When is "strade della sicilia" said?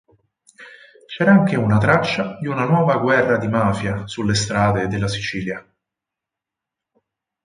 4.33-5.63